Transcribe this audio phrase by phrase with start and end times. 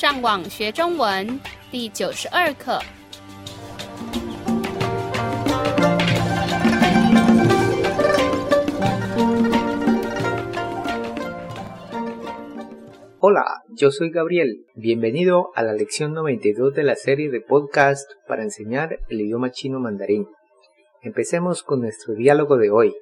[0.00, 2.80] 上网学中文第九十二课。
[13.18, 14.66] Hola, yo soy Gabriel.
[14.74, 19.80] Bienvenido a la lección 92 de la serie de podcast para enseñar el idioma chino
[19.80, 20.26] mandarín.
[21.02, 22.92] Empecemos con nuestro diálogo de hoy.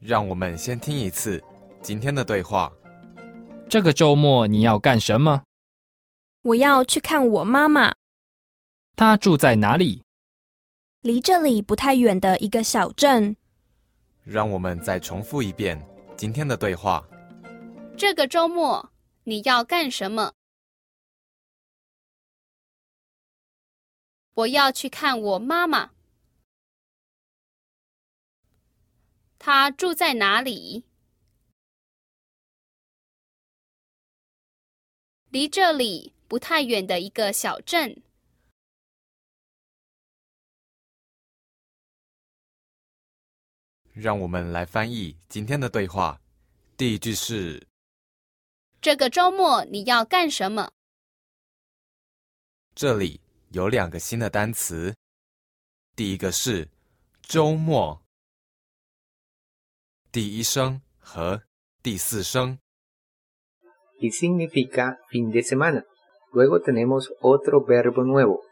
[0.00, 1.42] 让我们先听一次
[1.80, 2.72] 今天的对话。
[3.73, 5.45] 这个周末你要干什么？
[6.43, 7.95] 我要去看我妈妈，
[8.95, 10.03] 她住在哪里？
[11.01, 13.35] 离这里不太远的一个小镇。
[14.23, 15.83] 让我们再重复一遍
[16.15, 17.03] 今天的对话。
[17.97, 18.91] 这个周末
[19.23, 20.33] 你要干什么？
[24.35, 25.89] 我要去看我妈妈。
[29.39, 30.85] 她住在哪里？
[35.33, 38.03] 离这里不太远的一个小镇。
[43.93, 46.21] 让我们来翻译今天的对话。
[46.77, 47.67] 第一句是
[48.79, 50.71] 这个周末你要干什么？
[52.75, 53.19] 这里
[53.53, 54.95] 有两个新的单词，
[55.95, 56.69] 第一个是
[57.23, 57.99] 周末，
[60.11, 61.41] 第一声和
[61.81, 62.59] 第四声。
[64.02, 65.84] Y significa fin de semana.
[66.32, 68.42] Luego tenemos otro verbo nuevo.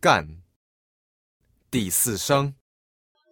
[0.00, 0.42] 干，
[1.70, 2.54] 第四声。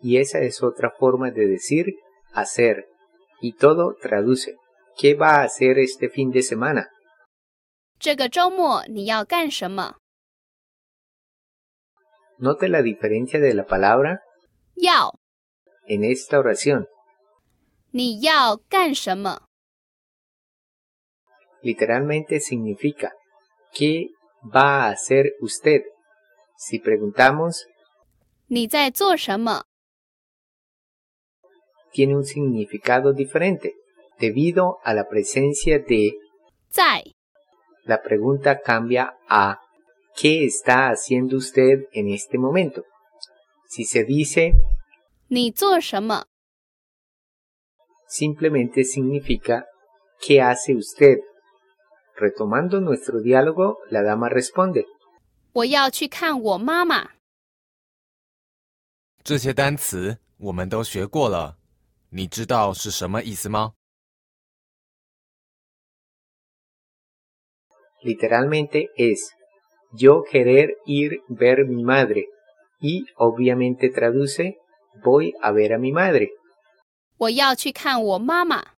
[0.01, 1.87] Y esa es otra forma de decir
[2.33, 2.87] hacer.
[3.41, 4.57] Y todo traduce.
[4.97, 6.89] ¿Qué va a hacer este fin de semana?
[7.99, 9.95] 这个周末你要干什么？
[12.39, 14.19] Note la diferencia de la palabra
[14.75, 15.13] 要，
[15.87, 16.87] en esta oración.
[17.93, 19.43] 你要干什么？
[21.68, 23.12] literalmente significa
[23.74, 24.08] ¿qué
[24.56, 25.82] va a hacer usted?
[26.56, 27.68] Si preguntamos
[31.92, 33.74] tiene un significado diferente
[34.18, 36.14] debido a la presencia de
[36.70, 37.04] 在.
[37.84, 39.60] La pregunta cambia a
[40.16, 42.86] ¿qué está haciendo usted en este momento?
[43.68, 44.54] Si se dice
[48.08, 49.66] simplemente significa
[50.22, 51.18] ¿qué hace usted?
[52.17, 54.85] Retomando nuestro diálogo, la dama responde
[55.53, 57.11] 我要去看我妈妈。
[59.25, 61.57] 这些单词我们都学过了，
[62.11, 63.75] 你知道是什么意思吗？
[68.05, 69.31] literalmente es
[69.93, 72.27] yo querer ir ver mi madre
[72.81, 74.57] y obviamente traduce
[75.03, 76.29] voy a ver a mi madre.
[77.19, 78.75] 我要去看我妈妈。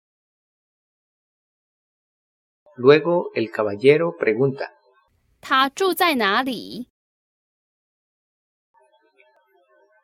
[2.77, 4.69] Luego el caballero pregunta
[5.41, 6.87] 她住在哪里？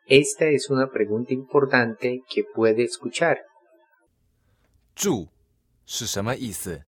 [0.06, 3.38] Esta es una pregunta importante que puede escuchar.
[4.94, 5.28] 住
[5.86, 6.84] 是什么意思？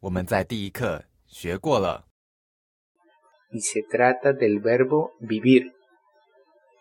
[0.00, 2.06] 我们在第一课学过了。
[3.50, 5.72] y se trata del verbo vivir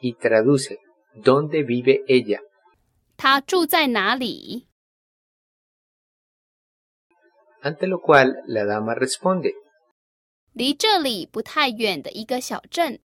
[0.02, 0.78] y traduce
[1.16, 2.42] ¿dónde vive ella?
[3.16, 4.68] 她住在哪里？
[7.62, 9.54] Ante lo cual la dama responde
[10.54, 13.00] 离这里不太远的一个小镇。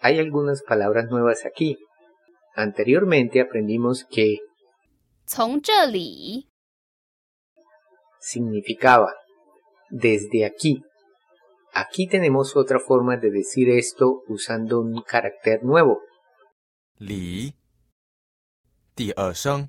[0.00, 1.76] hay algunas palabras nuevas aquí.
[2.54, 4.38] Anteriormente aprendimos que
[5.26, 6.48] 从这里，
[8.20, 9.12] significaba
[9.90, 10.82] desde aquí.
[11.72, 16.00] Aquí tenemos otra forma de decir esto usando un carácter nuevo.
[16.98, 17.54] 离，
[18.94, 19.68] 第二声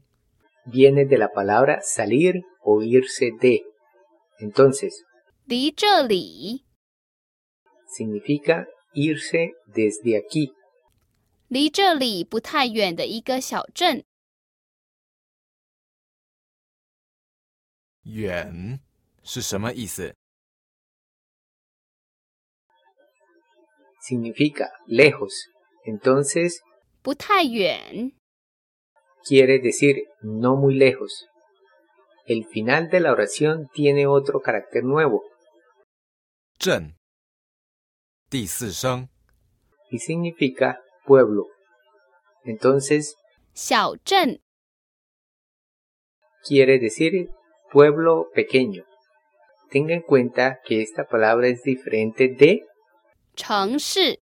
[0.65, 3.63] Viene de la palabra salir o irse de.
[4.39, 4.91] Entonces,
[5.45, 6.65] 离这里，
[7.87, 10.53] significa irse desde aquí.
[11.47, 14.05] 离这里不太远的一个小镇。
[18.03, 18.79] 远
[19.23, 20.15] 是什么意思？
[24.01, 25.33] Significa lejos.
[25.85, 26.53] Entonces,
[27.01, 28.13] 不太远，
[29.23, 31.25] quiere decir no muy lejos.
[32.25, 35.23] El final de la oración tiene otro carácter nuevo
[36.59, 36.95] 镇，
[38.29, 39.09] 第四声
[39.89, 41.47] y significa pueblo.
[42.43, 43.15] Entonces,
[43.53, 44.41] 小镇，
[46.45, 47.29] quiere decir
[47.71, 48.83] pueblo pequeño.
[49.71, 52.65] Tenga en cuenta que esta palabra es diferente de
[53.35, 54.19] 城市，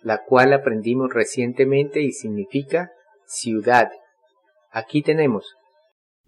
[0.00, 2.90] la cual aprendimos recientemente y significa
[3.26, 3.90] ciudad.
[4.70, 5.54] Aquí tenemos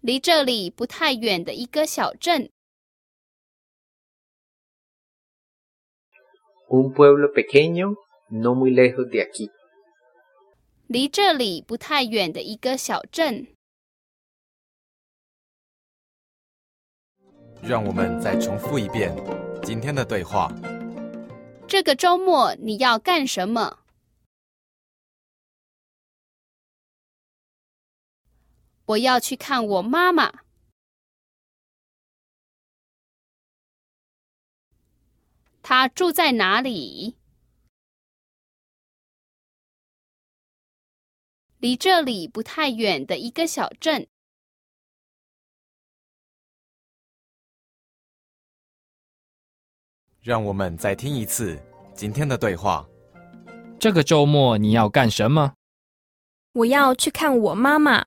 [0.00, 2.50] 离这里不太远的一个小镇。
[6.70, 7.96] Un pueblo pequeño,
[8.30, 9.50] no muy lejos de aquí.
[10.86, 13.48] 离这里不太远的一个小镇。
[17.62, 19.14] 让我们再重复一遍
[19.62, 20.50] 今天的对话。
[21.68, 23.79] 这个周末你要干什么？
[28.90, 30.42] 我要去看我妈妈。
[35.62, 37.16] 她住在哪里？
[41.58, 44.08] 离这里不太远的一个小镇。
[50.20, 51.62] 让我们再听一次
[51.94, 52.88] 今天的对话。
[53.78, 55.54] 这个周末你要干什么？
[56.52, 58.06] 我要去看我妈妈，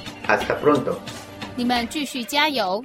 [0.27, 0.95] Hasta pronto.
[1.55, 2.83] 你们继续加油！